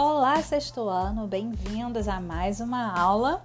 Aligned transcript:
Olá, 0.00 0.40
sexto 0.40 0.88
ano, 0.88 1.26
bem-vindos 1.26 2.06
a 2.06 2.20
mais 2.20 2.60
uma 2.60 2.96
aula. 2.96 3.44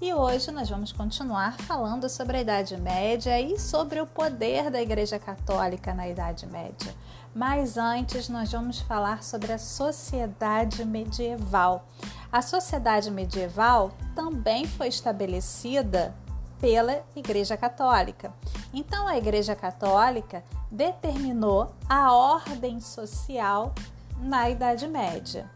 E 0.00 0.14
hoje 0.14 0.50
nós 0.50 0.70
vamos 0.70 0.92
continuar 0.92 1.58
falando 1.58 2.08
sobre 2.08 2.38
a 2.38 2.40
Idade 2.40 2.74
Média 2.78 3.38
e 3.38 3.58
sobre 3.60 4.00
o 4.00 4.06
poder 4.06 4.70
da 4.70 4.80
Igreja 4.80 5.18
Católica 5.18 5.92
na 5.92 6.08
Idade 6.08 6.46
Média. 6.46 6.94
Mas 7.34 7.76
antes, 7.76 8.30
nós 8.30 8.50
vamos 8.50 8.80
falar 8.80 9.22
sobre 9.22 9.52
a 9.52 9.58
sociedade 9.58 10.86
medieval. 10.86 11.86
A 12.32 12.40
sociedade 12.40 13.10
medieval 13.10 13.92
também 14.14 14.64
foi 14.64 14.88
estabelecida 14.88 16.14
pela 16.58 17.04
Igreja 17.14 17.58
Católica. 17.58 18.32
Então, 18.72 19.06
a 19.06 19.18
Igreja 19.18 19.54
Católica 19.54 20.42
determinou 20.70 21.74
a 21.86 22.10
ordem 22.14 22.80
social 22.80 23.74
na 24.22 24.48
Idade 24.48 24.86
Média. 24.86 25.50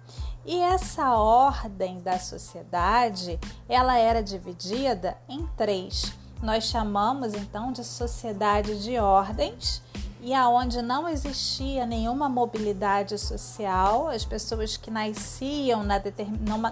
E 0.47 0.61
essa 0.61 1.15
ordem 1.15 2.01
da 2.01 2.19
sociedade, 2.19 3.41
ela 3.69 3.97
era 3.97 4.23
dividida 4.23 5.17
em 5.29 5.47
três. 5.57 6.13
Nós 6.43 6.65
chamamos 6.65 7.33
então 7.33 7.73
de 7.73 7.83
sociedade 7.83 8.83
de 8.83 8.99
ordens 8.99 9.83
e 10.21 10.33
aonde 10.33 10.81
não 10.81 11.07
existia 11.07 11.85
nenhuma 11.85 12.29
mobilidade 12.29 13.19
social, 13.19 14.09
as 14.09 14.25
pessoas 14.25 14.77
que 14.77 14.91
nasciam 14.91 15.83
na, 15.83 16.01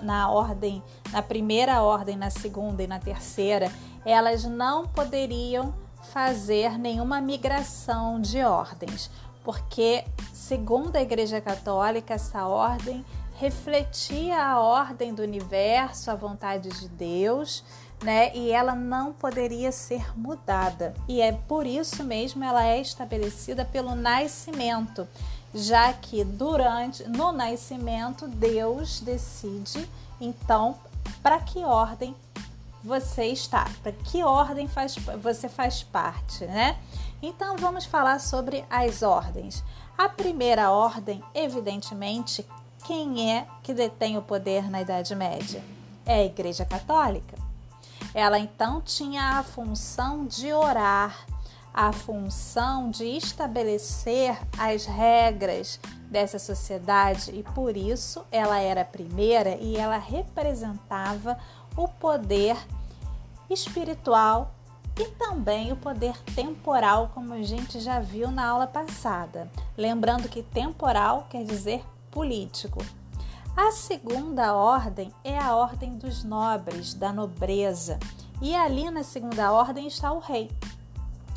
na 0.03 0.31
ordem, 0.31 0.83
na 1.11 1.23
primeira 1.23 1.83
ordem, 1.83 2.17
na 2.17 2.31
segunda 2.31 2.83
e 2.83 2.87
na 2.87 2.99
terceira, 2.99 3.71
elas 4.05 4.45
não 4.45 4.87
poderiam 4.87 5.75
fazer 6.13 6.79
nenhuma 6.79 7.21
migração 7.21 8.21
de 8.21 8.43
ordens, 8.43 9.11
porque 9.45 10.05
segundo 10.33 10.97
a 10.97 11.03
Igreja 11.03 11.41
Católica, 11.41 12.15
essa 12.15 12.47
ordem 12.47 13.05
refletia 13.43 14.41
a 14.41 14.61
ordem 14.61 15.13
do 15.13 15.21
universo, 15.21 16.13
a 16.13 16.15
vontade 16.15 16.69
de 16.69 16.89
Deus, 16.89 17.65
né? 18.01 18.33
E 18.37 18.53
ela 18.53 18.73
não 18.73 19.13
poderia 19.13 19.73
ser 19.73 20.17
mudada. 20.17 20.95
E 21.09 21.21
é 21.21 21.33
por 21.33 21.67
isso 21.67 22.05
mesmo 22.05 22.45
ela 22.45 22.65
é 22.65 22.81
estabelecida 22.81 23.65
pelo 23.65 23.97
nascimento, 23.97 25.09
já 25.53 25.93
que 25.93 26.23
durante 26.23 27.03
no 27.09 27.33
nascimento 27.33 28.29
Deus 28.29 29.01
decide 29.01 29.91
então 30.21 30.77
para 31.21 31.41
que 31.41 31.65
ordem 31.65 32.15
você 32.85 33.25
está, 33.25 33.69
para 33.83 33.91
que 33.91 34.23
ordem 34.23 34.69
faz, 34.69 34.95
você 35.21 35.49
faz 35.49 35.83
parte, 35.83 36.47
né? 36.47 36.79
Então 37.21 37.57
vamos 37.57 37.85
falar 37.87 38.21
sobre 38.21 38.65
as 38.71 39.03
ordens. 39.03 39.65
A 39.99 40.09
primeira 40.09 40.71
ordem, 40.71 41.23
evidentemente, 41.35 42.47
quem 42.85 43.33
é 43.33 43.47
que 43.63 43.73
detém 43.73 44.19
o 44.19 44.23
poder 44.23 44.71
na 44.71 44.83
Idade 44.83 45.15
Média? 45.15 45.63
É 46.05 46.15
a 46.15 46.25
Igreja 46.25 46.65
Católica. 46.65 47.37
Ela 48.15 48.39
então 48.39 48.81
tinha 48.81 49.39
a 49.39 49.43
função 49.43 50.27
de 50.27 50.53
orar, 50.53 51.27
a 51.73 51.93
função 51.93 52.91
de 52.91 53.05
estabelecer 53.05 54.37
as 54.59 54.85
regras 54.85 55.81
dessa 56.11 56.39
sociedade 56.39 57.31
e 57.31 57.43
por 57.43 57.77
isso 57.77 58.25
ela 58.31 58.59
era 58.59 58.83
a 58.83 58.85
primeira 58.85 59.57
e 59.57 59.77
ela 59.77 59.97
representava 59.97 61.39
o 61.75 61.89
poder 61.89 62.57
espiritual 63.49 64.53
e 64.99 65.07
também 65.13 65.73
o 65.73 65.77
poder 65.77 66.15
temporal, 66.35 67.11
como 67.15 67.33
a 67.33 67.43
gente 67.43 67.81
já 67.81 67.99
viu 67.99 68.31
na 68.31 68.47
aula 68.47 68.67
passada. 68.67 69.51
Lembrando 69.77 70.29
que 70.29 70.43
temporal 70.43 71.27
quer 71.31 71.45
dizer 71.45 71.83
político. 72.13 72.85
A 73.57 73.73
segunda 73.73 74.55
ordem 74.55 75.13
é 75.25 75.37
a 75.37 75.57
ordem 75.57 75.97
dos 75.99 76.23
nobres, 76.23 76.95
da 76.95 77.13
nobreza. 77.13 77.99
E 78.41 78.55
ali 78.55 78.89
na 78.91 79.03
segunda 79.03 79.51
ordem 79.51 79.87
está 79.89 80.13
o 80.13 80.21
rei. 80.21 80.51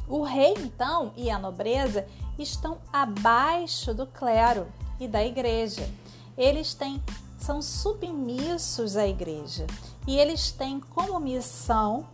O 0.07 0.21
rei, 0.21 0.53
então, 0.57 1.11
e 1.17 1.31
a 1.31 1.39
nobreza 1.39 2.05
estão 2.37 2.77
abaixo 2.93 3.93
do 3.93 4.05
clero 4.05 4.67
e 4.99 5.07
da 5.07 5.25
igreja. 5.25 5.89
Eles 6.37 6.73
têm 6.73 7.01
são 7.37 7.61
submissos 7.61 8.97
à 8.97 9.07
igreja 9.07 9.67
e 10.07 10.17
eles 10.17 10.51
têm 10.51 10.79
como 10.79 11.19
missão, 11.19 12.07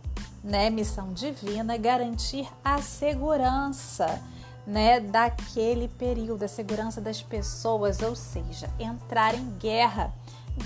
né, 0.44 0.68
missão 0.68 1.12
divina, 1.12 1.78
garantir 1.78 2.46
a 2.62 2.82
segurança 2.82 4.22
né, 4.66 5.00
daquele 5.00 5.88
período, 5.88 6.44
a 6.44 6.48
segurança 6.48 7.00
das 7.00 7.22
pessoas, 7.22 8.00
ou 8.00 8.14
seja, 8.14 8.70
entrar 8.78 9.34
em 9.34 9.50
guerra. 9.58 10.12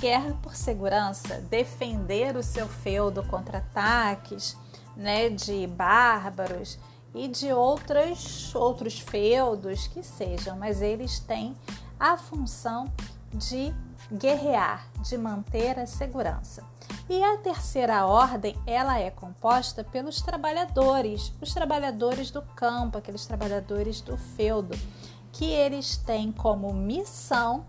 Guerra 0.01 0.37
por 0.43 0.57
segurança, 0.57 1.41
defender 1.43 2.37
o 2.37 2.43
seu 2.43 2.67
feudo 2.67 3.23
contra 3.23 3.59
ataques 3.59 4.57
né, 4.97 5.29
de 5.31 5.67
bárbaros 5.67 6.79
e 7.15 7.29
de 7.29 7.53
outros, 7.53 8.55
outros 8.55 8.99
feudos 8.99 9.87
que 9.87 10.03
sejam, 10.03 10.57
mas 10.57 10.83
eles 10.83 11.21
têm 11.21 11.55
a 12.01 12.17
função 12.17 12.93
de 13.33 13.73
guerrear, 14.13 14.89
de 15.03 15.17
manter 15.17 15.79
a 15.79 15.87
segurança. 15.87 16.65
E 17.09 17.23
a 17.23 17.37
terceira 17.39 18.05
ordem, 18.05 18.57
ela 18.67 18.99
é 18.99 19.11
composta 19.11 19.85
pelos 19.85 20.21
trabalhadores, 20.21 21.33
os 21.41 21.55
trabalhadores 21.55 22.33
do 22.33 22.43
campo, 22.43 22.99
aqueles 22.99 23.25
trabalhadores 23.25 24.01
do 24.01 24.17
feudo, 24.17 24.77
que 25.31 25.45
eles 25.45 25.97
têm 25.97 26.33
como 26.33 26.73
missão 26.73 27.65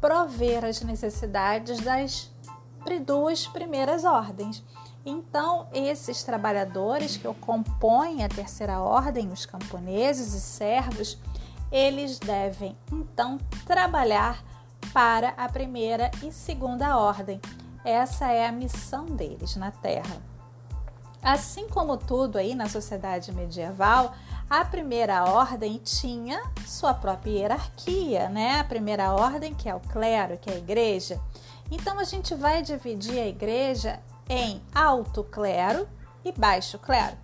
prover 0.00 0.64
as 0.64 0.80
necessidades 0.80 1.78
das 1.80 2.32
duas 3.06 3.46
primeiras 3.46 4.04
ordens. 4.04 4.64
Então, 5.06 5.68
esses 5.72 6.24
trabalhadores 6.24 7.16
que 7.16 7.32
compõem 7.34 8.24
a 8.24 8.28
terceira 8.28 8.80
ordem, 8.80 9.28
os 9.30 9.46
camponeses 9.46 10.34
e 10.34 10.40
servos, 10.40 11.16
eles 11.70 12.18
devem 12.18 12.76
então 12.90 13.38
trabalhar 13.64 14.42
para 14.92 15.28
a 15.36 15.48
primeira 15.48 16.10
e 16.22 16.32
segunda 16.32 16.98
ordem, 16.98 17.40
essa 17.84 18.30
é 18.30 18.46
a 18.46 18.52
missão 18.52 19.06
deles 19.06 19.56
na 19.56 19.70
Terra. 19.70 20.22
Assim 21.22 21.68
como 21.68 21.96
tudo 21.96 22.38
aí 22.38 22.54
na 22.54 22.68
sociedade 22.68 23.30
medieval, 23.32 24.14
a 24.48 24.64
primeira 24.64 25.24
ordem 25.24 25.78
tinha 25.78 26.42
sua 26.66 26.94
própria 26.94 27.30
hierarquia, 27.30 28.28
né? 28.28 28.58
A 28.58 28.64
primeira 28.64 29.12
ordem, 29.12 29.54
que 29.54 29.68
é 29.68 29.74
o 29.74 29.80
clero, 29.80 30.38
que 30.38 30.50
é 30.50 30.54
a 30.54 30.58
igreja. 30.58 31.20
Então 31.70 31.98
a 31.98 32.04
gente 32.04 32.34
vai 32.34 32.62
dividir 32.62 33.18
a 33.18 33.26
igreja 33.26 34.00
em 34.28 34.62
alto 34.74 35.22
clero 35.24 35.86
e 36.24 36.32
baixo 36.32 36.78
clero. 36.78 37.16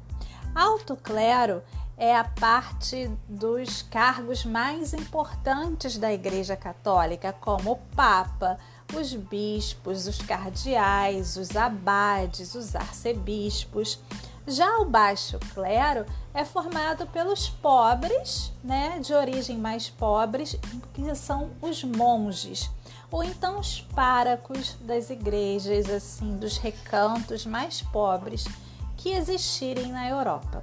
Alto 0.54 0.96
clero 0.96 1.62
é 1.96 2.14
a 2.14 2.24
parte 2.24 3.10
dos 3.26 3.82
cargos 3.82 4.44
mais 4.44 4.92
importantes 4.92 5.96
da 5.96 6.12
Igreja 6.12 6.54
Católica, 6.54 7.32
como 7.32 7.72
o 7.72 7.76
Papa, 7.94 8.58
os 8.94 9.12
bispos, 9.14 10.06
os 10.06 10.18
cardeais, 10.18 11.36
os 11.36 11.56
abades, 11.56 12.54
os 12.54 12.74
arcebispos. 12.76 13.98
Já 14.46 14.78
o 14.78 14.84
baixo 14.84 15.38
clero 15.54 16.06
é 16.32 16.44
formado 16.44 17.06
pelos 17.08 17.48
pobres, 17.48 18.52
né, 18.62 19.00
de 19.00 19.12
origem 19.12 19.58
mais 19.58 19.90
pobres, 19.90 20.56
que 20.94 21.14
são 21.16 21.50
os 21.60 21.82
monges, 21.82 22.70
ou 23.10 23.24
então 23.24 23.58
os 23.58 23.80
párocos 23.80 24.76
das 24.80 25.10
igrejas, 25.10 25.88
assim, 25.90 26.36
dos 26.36 26.58
recantos 26.58 27.44
mais 27.44 27.82
pobres 27.82 28.44
que 28.96 29.10
existirem 29.10 29.90
na 29.90 30.08
Europa. 30.08 30.62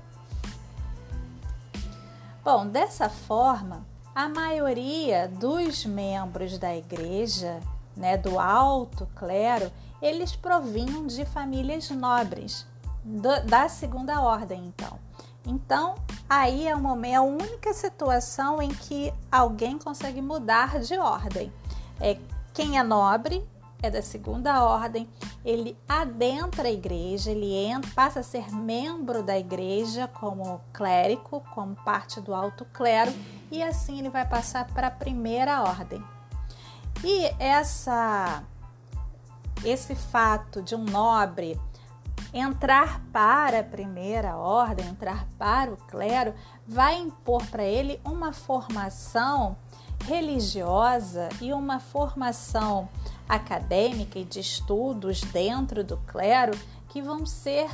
Bom, 2.44 2.68
dessa 2.68 3.10
forma, 3.10 3.86
a 4.14 4.30
maioria 4.30 5.28
dos 5.28 5.86
membros 5.86 6.58
da 6.58 6.76
igreja 6.76 7.60
né, 7.96 8.18
do 8.18 8.40
alto 8.40 9.08
clero, 9.16 9.72
eles 10.02 10.36
provinham 10.36 11.08
de 11.08 11.26
famílias 11.26 11.90
nobres, 11.90 12.66
do, 13.04 13.46
da 13.46 13.70
segunda 13.70 14.22
ordem, 14.22 14.66
então. 14.66 15.00
Então, 15.46 15.96
aí 16.30 16.68
é, 16.68 16.76
uma, 16.76 17.08
é 17.08 17.16
a 17.16 17.22
única 17.22 17.74
situação 17.74 18.62
em 18.62 18.70
que 18.70 19.14
alguém 19.32 19.78
consegue 19.78 20.22
mudar 20.22 20.80
de 20.80 20.98
ordem. 20.98 21.52
É 22.00 22.18
quem 22.54 22.78
é 22.78 22.84
nobre 22.84 23.44
é 23.84 23.92
da 23.92 24.02
segunda 24.02 24.64
ordem, 24.64 25.10
ele 25.44 25.78
adentra 25.88 26.70
a 26.70 26.72
igreja, 26.72 27.32
ele 27.32 27.54
entra, 27.54 27.92
passa 27.94 28.22
a 28.22 28.24
ser 28.24 28.50
membro 28.50 29.22
da 29.22 29.38
igreja 29.38 30.08
como 30.08 30.62
clérigo, 30.72 31.44
como 31.54 31.76
parte 31.84 32.22
do 32.22 32.34
alto 32.34 32.64
clero, 32.72 33.14
e 33.52 33.62
assim 33.62 34.00
ele 34.00 34.10
vai 34.10 34.26
passar 34.26 34.66
para 34.68 34.88
a 34.88 34.92
primeira 34.92 35.62
ordem. 35.62 36.02
E 37.04 37.26
essa 37.38 38.44
esse 39.64 39.96
fato 39.96 40.62
de 40.62 40.76
um 40.76 40.84
nobre 40.84 41.60
entrar 42.34 43.02
para 43.12 43.60
a 43.60 43.64
primeira 43.64 44.36
ordem, 44.36 44.88
entrar 44.88 45.28
para 45.38 45.72
o 45.72 45.78
clero, 45.78 46.34
vai 46.68 46.98
impor 46.98 47.46
para 47.48 47.64
ele 47.64 48.02
uma 48.04 48.34
formação 48.34 49.56
religiosa 50.06 51.30
e 51.40 51.54
uma 51.54 51.80
formação 51.80 52.90
acadêmica 53.30 54.20
e 54.20 54.26
de 54.26 54.40
estudos 54.40 55.22
dentro 55.22 55.84
do 55.84 55.98
clero 55.98 56.58
que 56.90 57.02
vão 57.02 57.26
ser 57.26 57.70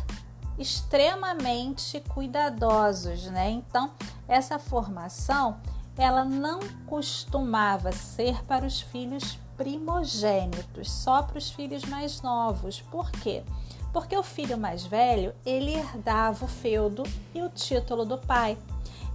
extremamente 0.57 2.01
cuidadosos, 2.09 3.25
né? 3.27 3.49
Então, 3.49 3.91
essa 4.27 4.59
formação 4.59 5.59
ela 5.99 6.23
não 6.23 6.61
costumava 6.87 7.91
ser 7.91 8.41
para 8.45 8.65
os 8.65 8.79
filhos 8.79 9.37
primogênitos, 9.57 10.89
só 10.89 11.21
para 11.21 11.37
os 11.37 11.51
filhos 11.51 11.83
mais 11.83 12.21
novos. 12.21 12.81
Por 12.81 13.11
quê? 13.11 13.43
Porque 13.91 14.15
o 14.15 14.23
filho 14.23 14.57
mais 14.57 14.85
velho, 14.85 15.35
ele 15.45 15.73
herdava 15.73 16.45
o 16.45 16.47
feudo 16.47 17.03
e 17.35 17.41
o 17.41 17.49
título 17.49 18.05
do 18.05 18.17
pai. 18.17 18.57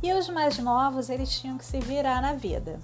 E 0.02 0.12
os 0.12 0.28
mais 0.28 0.58
novos, 0.58 1.08
eles 1.08 1.30
tinham 1.40 1.56
que 1.56 1.64
se 1.64 1.80
virar 1.80 2.20
na 2.20 2.34
vida. 2.34 2.78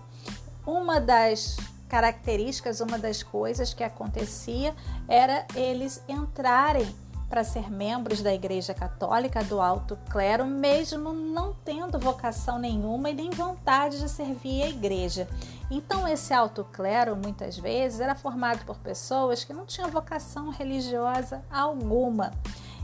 Uma 0.67 0.99
das 0.99 1.59
características, 1.87 2.81
uma 2.81 2.99
das 2.99 3.23
coisas 3.23 3.75
que 3.75 3.85
acontecia 3.85 4.75
era 5.07 5.47
eles 5.55 6.03
entrarem 6.09 6.89
para 7.31 7.45
ser 7.45 7.71
membros 7.71 8.21
da 8.21 8.35
Igreja 8.35 8.75
Católica 8.75 9.45
do 9.45 9.61
alto 9.61 9.97
clero, 10.11 10.45
mesmo 10.45 11.13
não 11.13 11.55
tendo 11.65 11.97
vocação 11.97 12.59
nenhuma 12.59 13.09
e 13.09 13.15
nem 13.15 13.31
vontade 13.31 14.01
de 14.01 14.09
servir 14.09 14.65
a 14.65 14.69
igreja. 14.69 15.29
Então, 15.71 16.09
esse 16.09 16.35
alto 16.35 16.65
clero, 16.73 17.17
muitas 17.17 17.57
vezes, 17.57 18.01
era 18.01 18.17
formado 18.17 18.65
por 18.67 18.79
pessoas 18.79 19.45
que 19.45 19.53
não 19.53 19.65
tinham 19.65 19.89
vocação 19.89 20.51
religiosa 20.51 21.45
alguma. 21.49 22.33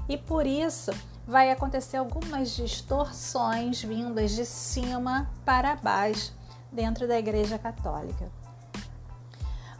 E 0.08 0.16
por 0.16 0.46
isso 0.46 0.92
vai 1.26 1.50
acontecer 1.50 1.96
algumas 1.96 2.50
distorções 2.50 3.82
vindas 3.82 4.30
de 4.30 4.46
cima 4.46 5.28
para 5.44 5.74
baixo 5.74 6.32
dentro 6.70 7.08
da 7.08 7.18
Igreja 7.18 7.58
Católica. 7.58 8.45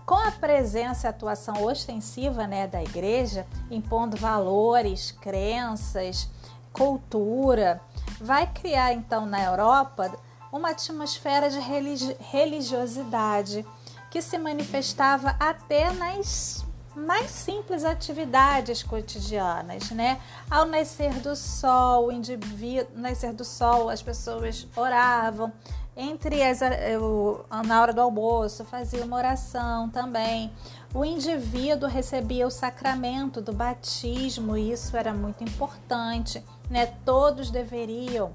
Com 0.07 0.15
a 0.15 0.31
presença 0.31 1.09
e 1.09 1.11
atuação 1.11 1.65
ostensiva 1.65 2.47
né, 2.47 2.69
da 2.69 2.81
igreja, 2.81 3.45
impondo 3.69 4.17
valores, 4.17 5.11
crenças, 5.11 6.31
cultura, 6.73 7.81
vai 8.21 8.47
criar 8.47 8.93
então 8.93 9.27
na 9.27 9.43
Europa 9.43 10.17
uma 10.53 10.71
atmosfera 10.71 11.51
de 11.51 11.59
religi 11.59 12.17
religiosidade 12.21 13.67
que 14.09 14.23
se 14.23 14.39
manifestava 14.39 15.35
até 15.41 15.93
nas 15.93 16.65
mais 16.95 17.31
simples 17.31 17.85
atividades 17.85 18.83
cotidianas, 18.83 19.91
né? 19.91 20.19
Ao 20.51 20.65
nascer 20.65 21.13
do 21.21 21.37
sol, 21.37 22.07
o 22.07 22.13
indivíduo, 22.13 22.89
nascer 22.95 23.35
do 23.35 23.45
sol, 23.45 23.91
as 23.91 24.01
pessoas 24.01 24.67
oravam, 24.75 25.53
entre 25.97 26.43
as, 26.43 26.61
eu, 26.61 27.47
na 27.65 27.81
hora 27.81 27.93
do 27.93 28.01
almoço, 28.03 28.65
fazia 28.65 29.05
uma 29.05 29.17
oração 29.17 29.89
também. 29.89 30.53
O 30.95 31.05
indivíduo 31.05 31.89
recebia 31.89 32.47
o 32.47 32.51
sacramento 32.51 33.41
do 33.41 33.53
batismo, 33.53 34.57
e 34.57 34.73
isso 34.73 34.97
era 34.97 35.15
muito 35.15 35.43
importante, 35.43 36.45
né? 36.69 36.87
Todos 37.05 37.51
deveriam 37.51 38.33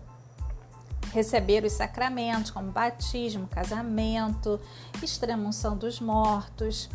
receber 1.13 1.63
os 1.63 1.73
sacramentos, 1.73 2.51
como 2.51 2.71
batismo, 2.71 3.47
casamento, 3.47 4.59
extrema-unção 5.03 5.77
dos 5.77 5.99
mortos. 5.99 6.89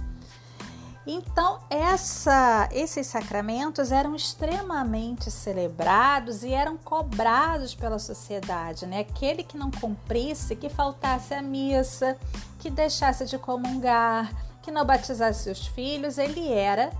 Então, 1.06 1.60
essa, 1.70 2.68
esses 2.72 3.06
sacramentos 3.06 3.92
eram 3.92 4.16
extremamente 4.16 5.30
celebrados 5.30 6.42
e 6.42 6.52
eram 6.52 6.76
cobrados 6.76 7.76
pela 7.76 7.98
sociedade, 8.00 8.86
né? 8.86 9.00
Aquele 9.00 9.44
que 9.44 9.56
não 9.56 9.70
cumprisse, 9.70 10.56
que 10.56 10.68
faltasse 10.68 11.32
a 11.32 11.40
missa, 11.40 12.18
que 12.58 12.68
deixasse 12.68 13.24
de 13.24 13.38
comungar, 13.38 14.32
que 14.62 14.72
não 14.72 14.84
batizasse 14.84 15.44
seus 15.44 15.64
filhos, 15.68 16.18
ele 16.18 16.52
era 16.52 16.90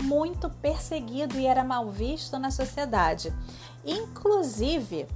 muito 0.00 0.48
perseguido 0.48 1.36
e 1.36 1.44
era 1.44 1.64
mal 1.64 1.90
visto 1.90 2.38
na 2.38 2.52
sociedade. 2.52 3.34
Inclusive, 3.84 5.08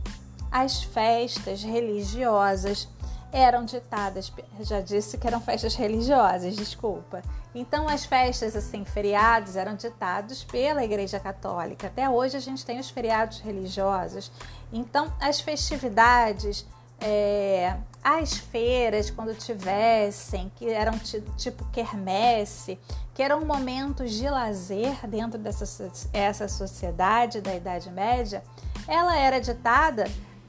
as 0.50 0.82
festas 0.82 1.62
religiosas 1.62 2.88
eram 3.34 3.64
ditadas, 3.64 4.32
já 4.60 4.80
disse 4.80 5.18
que 5.18 5.26
eram 5.26 5.40
festas 5.40 5.74
religiosas, 5.74 6.54
desculpa. 6.54 7.20
Então 7.52 7.88
as 7.88 8.04
festas 8.04 8.54
assim, 8.54 8.84
feriados 8.84 9.56
eram 9.56 9.74
ditados 9.74 10.44
pela 10.44 10.84
Igreja 10.84 11.18
Católica. 11.18 11.88
Até 11.88 12.08
hoje 12.08 12.36
a 12.36 12.40
gente 12.40 12.64
tem 12.64 12.78
os 12.78 12.90
feriados 12.90 13.40
religiosos. 13.40 14.30
Então 14.72 15.12
as 15.20 15.40
festividades, 15.40 16.64
é, 17.00 17.76
as 18.04 18.34
feiras 18.34 19.10
quando 19.10 19.34
tivessem, 19.34 20.52
que 20.54 20.70
eram 20.70 20.96
tipo 21.36 21.64
quermesse, 21.72 22.78
que 23.12 23.20
eram 23.20 23.44
momentos 23.44 24.12
de 24.12 24.30
lazer 24.30 25.04
dentro 25.08 25.40
dessa 25.40 25.90
essa 26.12 26.46
sociedade 26.46 27.40
da 27.40 27.52
Idade 27.52 27.90
Média, 27.90 28.44
ela 28.86 29.18
era 29.18 29.40
ditada 29.40 30.04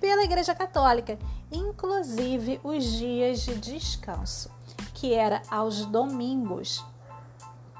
pela 0.05 0.23
Igreja 0.23 0.53
Católica, 0.53 1.17
inclusive 1.51 2.59
os 2.63 2.83
dias 2.83 3.39
de 3.39 3.55
descanso, 3.55 4.51
que 4.93 5.15
era 5.15 5.41
aos 5.49 5.83
domingos, 5.83 6.85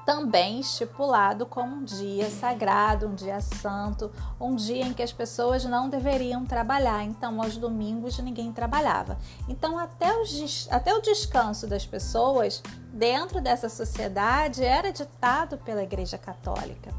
também 0.04 0.58
estipulado 0.58 1.46
como 1.46 1.76
um 1.76 1.84
dia 1.84 2.28
sagrado, 2.28 3.06
um 3.06 3.14
dia 3.14 3.40
santo, 3.40 4.10
um 4.40 4.56
dia 4.56 4.84
em 4.84 4.92
que 4.92 5.04
as 5.04 5.12
pessoas 5.12 5.64
não 5.66 5.88
deveriam 5.88 6.44
trabalhar. 6.44 7.04
Então, 7.04 7.40
aos 7.40 7.56
domingos 7.56 8.18
ninguém 8.18 8.52
trabalhava. 8.52 9.16
Então, 9.48 9.78
até, 9.78 10.12
os, 10.20 10.66
até 10.68 10.92
o 10.92 11.00
descanso 11.00 11.68
das 11.68 11.86
pessoas 11.86 12.60
dentro 12.92 13.40
dessa 13.40 13.68
sociedade 13.68 14.64
era 14.64 14.90
ditado 14.90 15.58
pela 15.58 15.84
Igreja 15.84 16.18
Católica. 16.18 16.92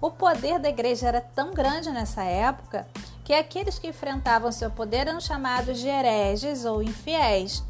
O 0.00 0.10
poder 0.10 0.58
da 0.58 0.68
igreja 0.68 1.08
era 1.08 1.20
tão 1.20 1.54
grande 1.54 1.90
nessa 1.90 2.24
época 2.24 2.86
que 3.24 3.32
aqueles 3.32 3.78
que 3.78 3.88
enfrentavam 3.88 4.52
seu 4.52 4.70
poder 4.70 5.08
eram 5.08 5.20
chamados 5.20 5.80
de 5.80 5.88
hereges 5.88 6.66
ou 6.66 6.82
infiéis. 6.82 7.64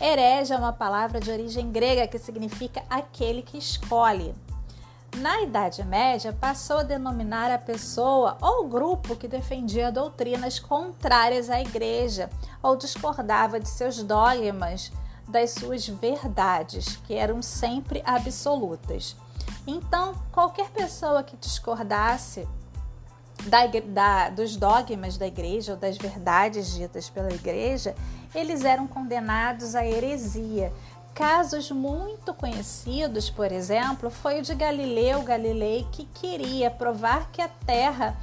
Herege 0.00 0.52
é 0.52 0.56
uma 0.56 0.72
palavra 0.72 1.20
de 1.20 1.30
origem 1.30 1.70
grega 1.70 2.06
que 2.06 2.18
significa 2.18 2.82
aquele 2.90 3.40
que 3.40 3.56
escolhe. 3.56 4.34
Na 5.16 5.40
Idade 5.40 5.82
Média, 5.84 6.36
passou 6.38 6.78
a 6.78 6.82
denominar 6.82 7.50
a 7.50 7.58
pessoa 7.58 8.36
ou 8.40 8.68
grupo 8.68 9.16
que 9.16 9.26
defendia 9.26 9.90
doutrinas 9.90 10.58
contrárias 10.58 11.48
à 11.48 11.60
igreja 11.60 12.28
ou 12.62 12.76
discordava 12.76 13.58
de 13.58 13.68
seus 13.68 14.02
dogmas, 14.02 14.92
das 15.26 15.50
suas 15.50 15.86
verdades, 15.88 16.96
que 17.06 17.14
eram 17.14 17.42
sempre 17.42 18.02
absolutas. 18.04 19.16
Então, 19.66 20.14
qualquer 20.32 20.70
pessoa 20.70 21.22
que 21.22 21.36
discordasse 21.36 22.48
da, 23.48 23.66
da, 23.66 24.28
dos 24.30 24.56
dogmas 24.56 25.16
da 25.16 25.26
igreja 25.26 25.72
ou 25.72 25.78
das 25.78 25.96
verdades 25.96 26.74
ditas 26.74 27.10
pela 27.10 27.32
igreja, 27.32 27.94
eles 28.34 28.64
eram 28.64 28.86
condenados 28.86 29.74
à 29.74 29.84
heresia. 29.84 30.72
Casos 31.14 31.70
muito 31.70 32.32
conhecidos, 32.32 33.28
por 33.28 33.50
exemplo, 33.50 34.10
foi 34.10 34.38
o 34.38 34.42
de 34.42 34.54
Galileu 34.54 35.22
Galilei, 35.22 35.86
que 35.90 36.04
queria 36.04 36.70
provar 36.70 37.30
que 37.32 37.42
a 37.42 37.48
Terra 37.48 38.16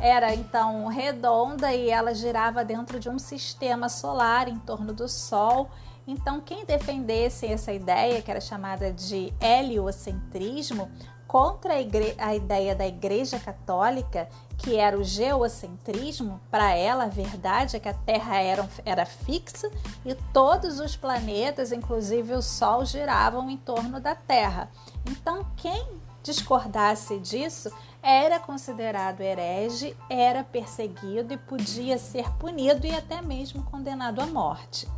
era 0.00 0.34
então 0.34 0.88
redonda 0.88 1.72
e 1.72 1.88
ela 1.88 2.12
girava 2.12 2.64
dentro 2.64 2.98
de 2.98 3.08
um 3.08 3.18
sistema 3.18 3.88
solar 3.88 4.48
em 4.48 4.58
torno 4.58 4.92
do 4.92 5.08
Sol 5.08 5.70
então, 6.06 6.40
quem 6.40 6.64
defendesse 6.64 7.46
essa 7.46 7.72
ideia, 7.72 8.20
que 8.20 8.30
era 8.30 8.40
chamada 8.40 8.92
de 8.92 9.32
heliocentrismo, 9.40 10.90
contra 11.26 11.74
a, 11.74 11.80
igre... 11.80 12.14
a 12.18 12.34
ideia 12.34 12.74
da 12.74 12.86
Igreja 12.86 13.38
Católica, 13.38 14.28
que 14.58 14.76
era 14.76 14.98
o 14.98 15.04
geocentrismo, 15.04 16.40
para 16.50 16.72
ela 16.72 17.04
a 17.04 17.08
verdade 17.08 17.76
é 17.76 17.80
que 17.80 17.88
a 17.88 17.94
Terra 17.94 18.40
era, 18.40 18.68
era 18.84 19.06
fixa 19.06 19.70
e 20.04 20.14
todos 20.32 20.78
os 20.78 20.96
planetas, 20.96 21.72
inclusive 21.72 22.34
o 22.34 22.42
Sol, 22.42 22.84
giravam 22.84 23.50
em 23.50 23.56
torno 23.56 24.00
da 24.00 24.14
Terra. 24.14 24.70
Então, 25.06 25.46
quem 25.56 25.86
discordasse 26.22 27.18
disso 27.18 27.72
era 28.02 28.38
considerado 28.38 29.20
herege, 29.20 29.96
era 30.10 30.42
perseguido 30.42 31.34
e 31.34 31.38
podia 31.38 31.98
ser 31.98 32.30
punido 32.32 32.86
e 32.86 32.94
até 32.94 33.22
mesmo 33.22 33.62
condenado 33.64 34.20
à 34.20 34.26
morte. 34.26 34.88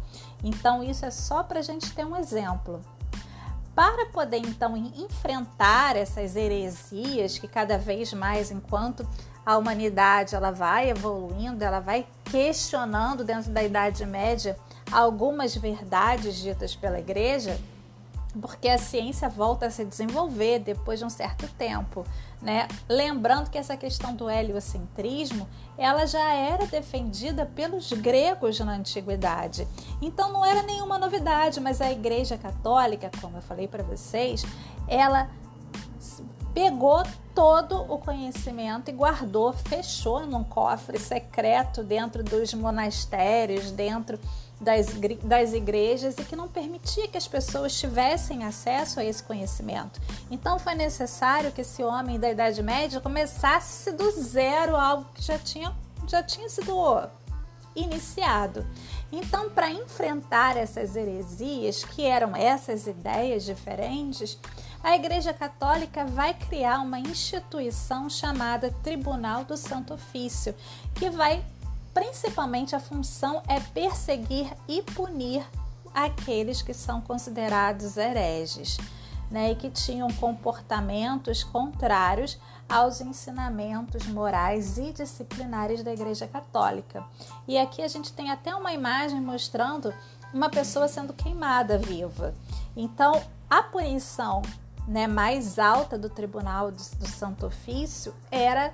Então, 0.42 0.82
isso 0.82 1.04
é 1.04 1.10
só 1.10 1.42
para 1.42 1.60
a 1.60 1.62
gente 1.62 1.92
ter 1.94 2.04
um 2.04 2.16
exemplo. 2.16 2.80
Para 3.74 4.06
poder 4.06 4.38
então 4.38 4.76
enfrentar 4.76 5.96
essas 5.96 6.36
heresias 6.36 7.38
que 7.38 7.48
cada 7.48 7.76
vez 7.76 8.12
mais, 8.12 8.52
enquanto 8.52 9.06
a 9.44 9.58
humanidade 9.58 10.34
ela 10.34 10.52
vai 10.52 10.90
evoluindo, 10.90 11.64
ela 11.64 11.80
vai 11.80 12.06
questionando 12.24 13.24
dentro 13.24 13.50
da 13.50 13.62
Idade 13.62 14.06
Média 14.06 14.56
algumas 14.92 15.56
verdades 15.56 16.36
ditas 16.36 16.76
pela 16.76 17.00
Igreja, 17.00 17.58
porque 18.40 18.68
a 18.68 18.78
ciência 18.78 19.28
volta 19.28 19.66
a 19.66 19.70
se 19.70 19.84
desenvolver 19.84 20.58
depois 20.58 20.98
de 20.98 21.04
um 21.04 21.10
certo 21.10 21.48
tempo, 21.56 22.04
né? 22.42 22.68
Lembrando 22.88 23.48
que 23.48 23.56
essa 23.56 23.76
questão 23.76 24.14
do 24.14 24.28
heliocentrismo, 24.28 25.48
ela 25.78 26.06
já 26.06 26.32
era 26.32 26.66
defendida 26.66 27.46
pelos 27.46 27.92
gregos 27.92 28.58
na 28.60 28.72
antiguidade. 28.72 29.66
Então 30.02 30.32
não 30.32 30.44
era 30.44 30.62
nenhuma 30.62 30.98
novidade, 30.98 31.60
mas 31.60 31.80
a 31.80 31.90
Igreja 31.90 32.36
Católica, 32.36 33.10
como 33.20 33.38
eu 33.38 33.42
falei 33.42 33.68
para 33.68 33.82
vocês, 33.82 34.44
ela 34.88 35.30
pegou 36.52 37.02
todo 37.34 37.80
o 37.92 37.98
conhecimento 37.98 38.88
e 38.88 38.92
guardou, 38.92 39.52
fechou 39.52 40.26
num 40.26 40.44
cofre 40.44 40.98
secreto 40.98 41.82
dentro 41.82 42.22
dos 42.22 42.54
monastérios, 42.54 43.70
dentro 43.70 44.18
das, 44.60 44.86
das 45.22 45.52
igrejas 45.52 46.16
e 46.16 46.24
que 46.24 46.36
não 46.36 46.46
permitia 46.46 47.08
que 47.08 47.18
as 47.18 47.26
pessoas 47.26 47.78
tivessem 47.78 48.44
acesso 48.44 49.00
a 49.00 49.04
esse 49.04 49.22
conhecimento. 49.22 50.00
Então 50.30 50.58
foi 50.58 50.74
necessário 50.74 51.50
que 51.50 51.62
esse 51.62 51.82
homem 51.82 52.18
da 52.18 52.30
Idade 52.30 52.62
Média 52.62 53.00
começasse 53.00 53.90
do 53.92 54.10
zero, 54.12 54.76
algo 54.76 55.06
que 55.12 55.22
já 55.22 55.38
tinha, 55.38 55.74
já 56.06 56.22
tinha 56.22 56.48
sido 56.48 56.72
iniciado. 57.74 58.64
Então, 59.10 59.50
para 59.50 59.70
enfrentar 59.70 60.56
essas 60.56 60.96
heresias, 60.96 61.84
que 61.84 62.04
eram 62.04 62.34
essas 62.34 62.86
ideias 62.86 63.44
diferentes, 63.44 64.38
a 64.84 64.94
Igreja 64.94 65.32
Católica 65.32 66.04
vai 66.04 66.34
criar 66.34 66.80
uma 66.80 67.00
instituição 67.00 68.10
chamada 68.10 68.70
Tribunal 68.82 69.42
do 69.42 69.56
Santo 69.56 69.94
Ofício, 69.94 70.54
que 70.94 71.08
vai 71.08 71.42
principalmente 71.94 72.76
a 72.76 72.80
função 72.80 73.42
é 73.48 73.58
perseguir 73.60 74.52
e 74.68 74.82
punir 74.82 75.42
aqueles 75.94 76.60
que 76.60 76.74
são 76.74 77.00
considerados 77.00 77.96
hereges, 77.96 78.76
né, 79.30 79.52
e 79.52 79.54
que 79.54 79.70
tinham 79.70 80.08
comportamentos 80.12 81.42
contrários 81.42 82.38
aos 82.68 83.00
ensinamentos 83.00 84.06
morais 84.06 84.76
e 84.76 84.92
disciplinares 84.92 85.82
da 85.82 85.94
Igreja 85.94 86.26
Católica. 86.26 87.02
E 87.48 87.56
aqui 87.56 87.80
a 87.80 87.88
gente 87.88 88.12
tem 88.12 88.30
até 88.30 88.54
uma 88.54 88.74
imagem 88.74 89.18
mostrando 89.18 89.94
uma 90.32 90.50
pessoa 90.50 90.88
sendo 90.88 91.14
queimada 91.14 91.78
viva. 91.78 92.34
Então, 92.76 93.22
a 93.48 93.62
punição 93.62 94.42
né, 94.86 95.06
mais 95.06 95.58
alta 95.58 95.98
do 95.98 96.08
Tribunal 96.08 96.70
do, 96.70 96.76
do 96.76 97.08
Santo 97.08 97.46
Ofício 97.46 98.14
era, 98.30 98.72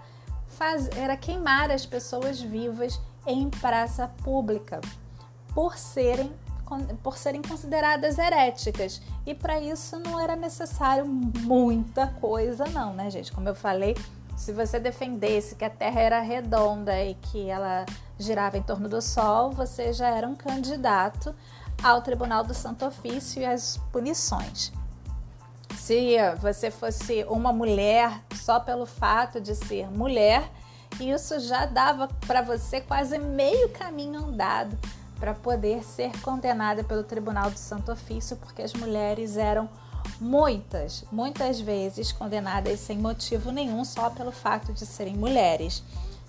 faz, 0.48 0.88
era 0.96 1.16
queimar 1.16 1.70
as 1.70 1.86
pessoas 1.86 2.40
vivas 2.40 3.00
em 3.26 3.48
praça 3.48 4.08
pública 4.22 4.80
por 5.54 5.76
serem 5.76 6.32
por 7.02 7.18
serem 7.18 7.42
consideradas 7.42 8.16
heréticas. 8.16 9.02
E 9.26 9.34
para 9.34 9.60
isso 9.60 9.98
não 9.98 10.20
era 10.20 10.36
necessário 10.36 11.04
muita 11.04 12.06
coisa, 12.06 12.64
não, 12.66 12.94
né, 12.94 13.10
gente? 13.10 13.32
Como 13.32 13.48
eu 13.48 13.56
falei, 13.56 13.96
se 14.36 14.52
você 14.52 14.78
defendesse 14.78 15.56
que 15.56 15.64
a 15.64 15.70
Terra 15.70 16.00
era 16.00 16.20
redonda 16.20 17.02
e 17.02 17.14
que 17.14 17.48
ela 17.48 17.84
girava 18.18 18.56
em 18.56 18.62
torno 18.62 18.88
do 18.88 19.02
Sol, 19.02 19.50
você 19.50 19.92
já 19.92 20.08
era 20.08 20.28
um 20.28 20.36
candidato 20.36 21.34
ao 21.82 22.02
Tribunal 22.02 22.44
do 22.44 22.54
Santo 22.54 22.86
Ofício 22.86 23.42
e 23.42 23.46
às 23.46 23.76
punições. 23.92 24.72
Se 25.90 26.16
você 26.40 26.70
fosse 26.70 27.24
uma 27.24 27.52
mulher 27.52 28.22
só 28.36 28.60
pelo 28.60 28.86
fato 28.86 29.40
de 29.40 29.56
ser 29.56 29.90
mulher, 29.90 30.48
isso 31.00 31.40
já 31.40 31.66
dava 31.66 32.06
para 32.28 32.42
você 32.42 32.80
quase 32.80 33.18
meio 33.18 33.70
caminho 33.70 34.20
andado 34.20 34.78
para 35.18 35.34
poder 35.34 35.82
ser 35.82 36.12
condenada 36.22 36.84
pelo 36.84 37.02
Tribunal 37.02 37.50
do 37.50 37.58
Santo 37.58 37.90
Ofício, 37.90 38.36
porque 38.36 38.62
as 38.62 38.72
mulheres 38.72 39.36
eram 39.36 39.68
muitas, 40.20 41.04
muitas 41.10 41.60
vezes 41.60 42.12
condenadas 42.12 42.78
sem 42.78 42.96
motivo 42.96 43.50
nenhum, 43.50 43.84
só 43.84 44.10
pelo 44.10 44.30
fato 44.30 44.72
de 44.72 44.86
serem 44.86 45.16
mulheres. 45.16 45.82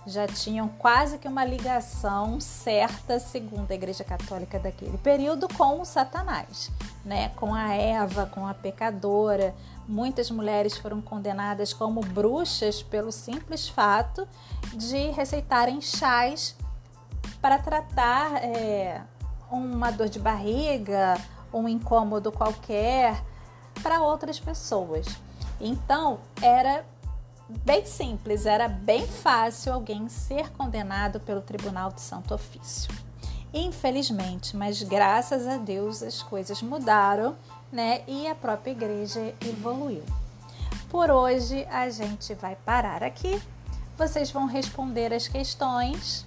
Já 0.06 0.26
tinham 0.28 0.68
quase 0.68 1.18
que 1.18 1.28
uma 1.28 1.46
ligação 1.46 2.40
certa, 2.40 3.20
segundo 3.20 3.72
a 3.72 3.76
Igreja 3.76 4.04
Católica 4.04 4.58
daquele 4.58 4.98
período, 4.98 5.48
com 5.54 5.80
o 5.80 5.86
Satanás, 5.86 6.72
né? 7.06 7.30
com 7.36 7.54
a 7.54 7.74
Eva, 7.74 8.26
com 8.26 8.48
a 8.48 8.54
pecadora, 8.54 9.54
Muitas 9.92 10.32
mulheres 10.32 10.78
foram 10.78 11.02
condenadas 11.02 11.74
como 11.74 12.00
bruxas 12.00 12.82
pelo 12.82 13.12
simples 13.12 13.68
fato 13.68 14.26
de 14.74 15.10
receitarem 15.10 15.82
chás 15.82 16.56
para 17.42 17.60
tratar 17.60 18.42
é, 18.44 19.02
uma 19.52 19.92
dor 19.92 20.08
de 20.08 20.18
barriga, 20.18 21.16
um 21.52 21.68
incômodo 21.68 22.32
qualquer 22.32 23.22
para 23.84 24.02
outras 24.02 24.40
pessoas. 24.40 25.06
Então 25.60 26.20
era 26.42 26.86
bem 27.64 27.86
simples, 27.86 28.46
era 28.46 28.68
bem 28.68 29.06
fácil 29.08 29.74
alguém 29.74 30.08
ser 30.10 30.50
condenado 30.52 31.20
pelo 31.20 31.42
Tribunal 31.42 31.92
de 31.92 32.02
Santo 32.02 32.34
Ofício. 32.34 32.92
Infelizmente, 33.54 34.56
mas 34.56 34.82
graças 34.82 35.48
a 35.48 35.58
Deus 35.58 36.02
as 36.02 36.24
coisas 36.24 36.62
mudaram 36.62 37.36
né? 37.72 38.04
E 38.08 38.28
a 38.28 38.36
própria 38.36 38.72
igreja 38.72 39.34
evoluiu. 39.42 40.04
Por 40.90 41.10
hoje 41.10 41.66
a 41.72 41.90
gente 41.90 42.34
vai 42.36 42.56
parar 42.56 43.04
aqui. 43.04 43.42
Vocês 43.98 44.32
vão 44.32 44.46
responder 44.46 45.14
as 45.14 45.28
questões 45.28 46.26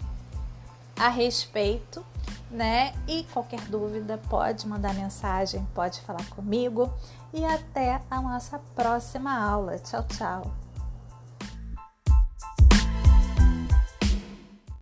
a 0.96 1.08
respeito, 1.08 2.04
né? 2.50 2.94
E 3.06 3.24
qualquer 3.24 3.60
dúvida 3.62 4.18
pode 4.30 4.66
mandar 4.66 4.94
mensagem, 4.94 5.66
pode 5.74 6.00
falar 6.00 6.24
comigo. 6.30 6.90
E 7.32 7.44
até 7.44 8.00
a 8.10 8.20
nossa 8.20 8.58
próxima 8.74 9.36
aula. 9.36 9.78
Tchau, 9.78 10.04
tchau. 10.04 10.63